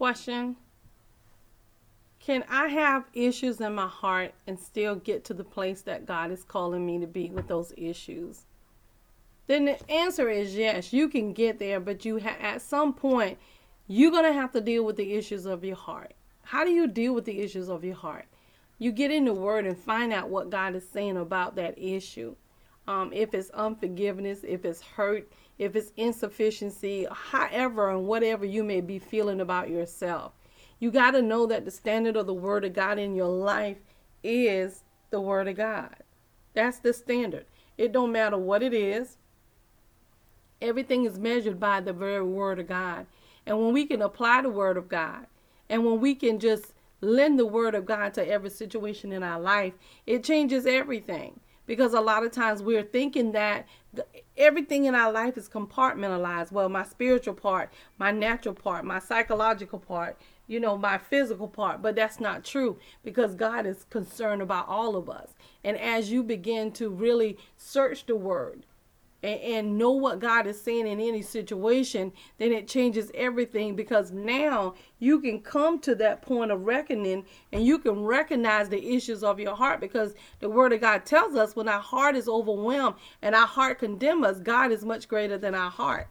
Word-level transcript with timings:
question 0.00 0.56
Can 2.20 2.42
I 2.48 2.68
have 2.68 3.04
issues 3.12 3.60
in 3.60 3.74
my 3.74 3.86
heart 3.86 4.32
and 4.46 4.58
still 4.58 4.94
get 4.94 5.26
to 5.26 5.34
the 5.34 5.44
place 5.44 5.82
that 5.82 6.06
God 6.06 6.30
is 6.30 6.42
calling 6.42 6.86
me 6.86 6.98
to 7.00 7.06
be 7.06 7.28
with 7.28 7.48
those 7.48 7.74
issues? 7.76 8.46
Then 9.46 9.66
the 9.66 9.90
answer 9.92 10.30
is 10.30 10.54
yes, 10.54 10.94
you 10.94 11.10
can 11.10 11.34
get 11.34 11.58
there, 11.58 11.80
but 11.80 12.06
you 12.06 12.18
ha- 12.18 12.38
at 12.40 12.62
some 12.62 12.94
point 12.94 13.36
you're 13.88 14.10
going 14.10 14.24
to 14.24 14.32
have 14.32 14.52
to 14.52 14.62
deal 14.62 14.86
with 14.86 14.96
the 14.96 15.12
issues 15.12 15.44
of 15.44 15.64
your 15.64 15.76
heart. 15.76 16.14
How 16.44 16.64
do 16.64 16.70
you 16.70 16.86
deal 16.86 17.14
with 17.14 17.26
the 17.26 17.38
issues 17.38 17.68
of 17.68 17.84
your 17.84 17.96
heart? 17.96 18.24
You 18.78 18.92
get 18.92 19.10
in 19.10 19.26
the 19.26 19.34
word 19.34 19.66
and 19.66 19.76
find 19.76 20.14
out 20.14 20.30
what 20.30 20.48
God 20.48 20.74
is 20.76 20.88
saying 20.88 21.18
about 21.18 21.56
that 21.56 21.76
issue. 21.76 22.36
Um, 22.86 23.12
if 23.12 23.34
it's 23.34 23.50
unforgiveness, 23.50 24.40
if 24.42 24.64
it's 24.64 24.82
hurt, 24.82 25.30
if 25.58 25.76
it's 25.76 25.92
insufficiency, 25.96 27.06
however 27.10 27.90
and 27.90 28.06
whatever 28.06 28.44
you 28.44 28.64
may 28.64 28.80
be 28.80 28.98
feeling 28.98 29.40
about 29.40 29.68
yourself. 29.68 30.32
You 30.78 30.90
got 30.90 31.10
to 31.10 31.22
know 31.22 31.46
that 31.46 31.66
the 31.66 31.70
standard 31.70 32.16
of 32.16 32.26
the 32.26 32.34
Word 32.34 32.64
of 32.64 32.72
God 32.72 32.98
in 32.98 33.14
your 33.14 33.28
life 33.28 33.76
is 34.24 34.82
the 35.10 35.20
Word 35.20 35.48
of 35.48 35.56
God. 35.56 35.94
That's 36.54 36.78
the 36.78 36.92
standard. 36.92 37.44
It 37.76 37.92
don't 37.92 38.12
matter 38.12 38.38
what 38.38 38.62
it 38.62 38.72
is. 38.72 39.18
Everything 40.62 41.04
is 41.04 41.18
measured 41.18 41.60
by 41.60 41.80
the 41.80 41.92
very 41.92 42.24
Word 42.24 42.58
of 42.58 42.66
God. 42.66 43.06
And 43.46 43.58
when 43.58 43.72
we 43.74 43.86
can 43.86 44.02
apply 44.02 44.42
the 44.42 44.50
Word 44.50 44.76
of 44.76 44.88
God, 44.88 45.26
and 45.68 45.84
when 45.84 46.00
we 46.00 46.14
can 46.14 46.38
just 46.38 46.72
lend 47.02 47.38
the 47.38 47.46
Word 47.46 47.74
of 47.74 47.84
God 47.84 48.14
to 48.14 48.26
every 48.26 48.50
situation 48.50 49.12
in 49.12 49.22
our 49.22 49.40
life, 49.40 49.74
it 50.06 50.24
changes 50.24 50.66
everything 50.66 51.38
because 51.70 51.94
a 51.94 52.00
lot 52.00 52.24
of 52.24 52.32
times 52.32 52.64
we're 52.64 52.82
thinking 52.82 53.30
that 53.30 53.64
everything 54.36 54.86
in 54.86 54.94
our 54.96 55.12
life 55.12 55.38
is 55.38 55.48
compartmentalized. 55.48 56.50
Well, 56.50 56.68
my 56.68 56.82
spiritual 56.82 57.34
part, 57.34 57.72
my 57.96 58.10
natural 58.10 58.56
part, 58.56 58.84
my 58.84 58.98
psychological 58.98 59.78
part, 59.78 60.18
you 60.48 60.58
know, 60.58 60.76
my 60.76 60.98
physical 60.98 61.46
part, 61.46 61.80
but 61.80 61.94
that's 61.94 62.18
not 62.18 62.44
true 62.44 62.76
because 63.04 63.36
God 63.36 63.66
is 63.66 63.86
concerned 63.88 64.42
about 64.42 64.66
all 64.66 64.96
of 64.96 65.08
us. 65.08 65.28
And 65.62 65.78
as 65.78 66.10
you 66.10 66.24
begin 66.24 66.72
to 66.72 66.90
really 66.90 67.38
search 67.56 68.04
the 68.04 68.16
word, 68.16 68.66
and, 69.22 69.40
and 69.40 69.78
know 69.78 69.90
what 69.90 70.20
God 70.20 70.46
is 70.46 70.60
saying 70.60 70.86
in 70.86 71.00
any 71.00 71.22
situation, 71.22 72.12
then 72.38 72.52
it 72.52 72.68
changes 72.68 73.10
everything 73.14 73.76
because 73.76 74.12
now 74.12 74.74
you 74.98 75.20
can 75.20 75.40
come 75.40 75.78
to 75.80 75.94
that 75.96 76.22
point 76.22 76.50
of 76.50 76.62
reckoning 76.62 77.24
and 77.52 77.64
you 77.64 77.78
can 77.78 78.02
recognize 78.02 78.68
the 78.68 78.94
issues 78.94 79.22
of 79.22 79.40
your 79.40 79.54
heart 79.54 79.80
because 79.80 80.14
the 80.40 80.48
Word 80.48 80.72
of 80.72 80.80
God 80.80 81.04
tells 81.04 81.34
us 81.34 81.56
when 81.56 81.68
our 81.68 81.80
heart 81.80 82.16
is 82.16 82.28
overwhelmed 82.28 82.96
and 83.22 83.34
our 83.34 83.46
heart 83.46 83.78
condemns 83.78 84.24
us, 84.24 84.40
God 84.40 84.72
is 84.72 84.84
much 84.84 85.08
greater 85.08 85.38
than 85.38 85.54
our 85.54 85.70
heart. 85.70 86.08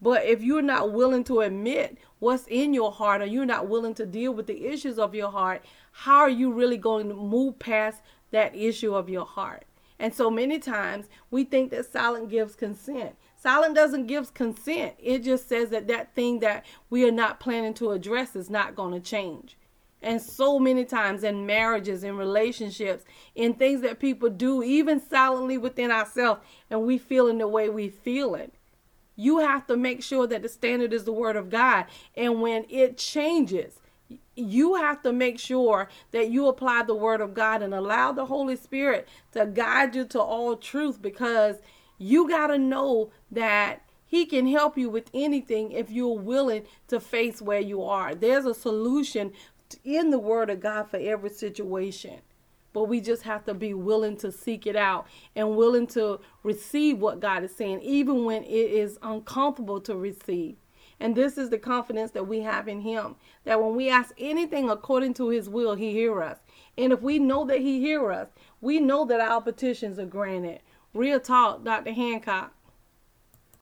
But 0.00 0.24
if 0.24 0.42
you're 0.42 0.62
not 0.62 0.92
willing 0.92 1.22
to 1.24 1.40
admit 1.40 1.96
what's 2.18 2.48
in 2.48 2.74
your 2.74 2.90
heart 2.90 3.22
or 3.22 3.26
you're 3.26 3.46
not 3.46 3.68
willing 3.68 3.94
to 3.94 4.04
deal 4.04 4.34
with 4.34 4.48
the 4.48 4.66
issues 4.66 4.98
of 4.98 5.14
your 5.14 5.30
heart, 5.30 5.64
how 5.92 6.18
are 6.18 6.28
you 6.28 6.52
really 6.52 6.76
going 6.76 7.08
to 7.08 7.14
move 7.14 7.60
past 7.60 8.02
that 8.32 8.56
issue 8.56 8.96
of 8.96 9.08
your 9.08 9.24
heart? 9.24 9.64
And 10.02 10.12
so 10.12 10.32
many 10.32 10.58
times 10.58 11.06
we 11.30 11.44
think 11.44 11.70
that 11.70 11.86
silent 11.86 12.28
gives 12.28 12.56
consent. 12.56 13.14
Silent 13.36 13.76
doesn't 13.76 14.08
give 14.08 14.34
consent. 14.34 14.94
It 14.98 15.20
just 15.20 15.48
says 15.48 15.68
that 15.68 15.86
that 15.86 16.12
thing 16.12 16.40
that 16.40 16.66
we 16.90 17.06
are 17.06 17.12
not 17.12 17.38
planning 17.38 17.72
to 17.74 17.92
address 17.92 18.34
is 18.34 18.50
not 18.50 18.74
going 18.74 18.92
to 18.94 19.00
change. 19.00 19.56
And 20.02 20.20
so 20.20 20.58
many 20.58 20.84
times 20.84 21.22
in 21.22 21.46
marriages, 21.46 22.02
in 22.02 22.16
relationships, 22.16 23.04
in 23.36 23.54
things 23.54 23.80
that 23.82 24.00
people 24.00 24.28
do, 24.28 24.60
even 24.64 25.00
silently 25.00 25.56
within 25.56 25.92
ourselves, 25.92 26.40
and 26.68 26.82
we 26.82 26.98
feel 26.98 27.28
in 27.28 27.38
the 27.38 27.46
way 27.46 27.68
we 27.68 27.88
feel 27.88 28.34
it. 28.34 28.52
You 29.14 29.38
have 29.38 29.68
to 29.68 29.76
make 29.76 30.02
sure 30.02 30.26
that 30.26 30.42
the 30.42 30.48
standard 30.48 30.92
is 30.92 31.04
the 31.04 31.12
word 31.12 31.36
of 31.36 31.48
God. 31.48 31.86
And 32.16 32.42
when 32.42 32.66
it 32.68 32.98
changes, 32.98 33.78
you 34.34 34.76
have 34.76 35.02
to 35.02 35.12
make 35.12 35.38
sure 35.38 35.88
that 36.10 36.30
you 36.30 36.48
apply 36.48 36.82
the 36.84 36.94
word 36.94 37.20
of 37.20 37.34
God 37.34 37.62
and 37.62 37.74
allow 37.74 38.12
the 38.12 38.26
Holy 38.26 38.56
Spirit 38.56 39.08
to 39.32 39.46
guide 39.46 39.94
you 39.94 40.04
to 40.06 40.20
all 40.20 40.56
truth 40.56 41.00
because 41.02 41.56
you 41.98 42.28
got 42.28 42.48
to 42.48 42.58
know 42.58 43.10
that 43.30 43.82
he 44.04 44.26
can 44.26 44.46
help 44.46 44.76
you 44.76 44.90
with 44.90 45.10
anything 45.14 45.72
if 45.72 45.90
you're 45.90 46.18
willing 46.18 46.64
to 46.88 47.00
face 47.00 47.40
where 47.40 47.60
you 47.60 47.82
are. 47.82 48.14
There's 48.14 48.44
a 48.44 48.54
solution 48.54 49.32
in 49.84 50.10
the 50.10 50.18
word 50.18 50.50
of 50.50 50.60
God 50.60 50.90
for 50.90 50.98
every 50.98 51.30
situation. 51.30 52.20
But 52.72 52.84
we 52.84 53.00
just 53.00 53.22
have 53.22 53.44
to 53.44 53.54
be 53.54 53.74
willing 53.74 54.16
to 54.18 54.32
seek 54.32 54.66
it 54.66 54.76
out 54.76 55.06
and 55.36 55.56
willing 55.56 55.86
to 55.88 56.20
receive 56.42 56.98
what 56.98 57.20
God 57.20 57.44
is 57.44 57.54
saying, 57.54 57.80
even 57.82 58.24
when 58.24 58.44
it 58.44 58.48
is 58.48 58.98
uncomfortable 59.02 59.80
to 59.82 59.94
receive. 59.94 60.56
And 61.02 61.16
this 61.16 61.36
is 61.36 61.50
the 61.50 61.58
confidence 61.58 62.12
that 62.12 62.28
we 62.28 62.42
have 62.42 62.68
in 62.68 62.82
him. 62.82 63.16
That 63.42 63.60
when 63.60 63.74
we 63.74 63.90
ask 63.90 64.14
anything 64.18 64.70
according 64.70 65.14
to 65.14 65.30
his 65.30 65.48
will, 65.48 65.74
he 65.74 65.90
hear 65.90 66.22
us. 66.22 66.38
And 66.78 66.92
if 66.92 67.02
we 67.02 67.18
know 67.18 67.44
that 67.46 67.58
he 67.58 67.80
hear 67.80 68.12
us, 68.12 68.28
we 68.60 68.78
know 68.78 69.04
that 69.06 69.20
our 69.20 69.40
petitions 69.42 69.98
are 69.98 70.06
granted. 70.06 70.60
Real 70.94 71.18
talk, 71.18 71.64
Dr. 71.64 71.92
Hancock. 71.92 72.54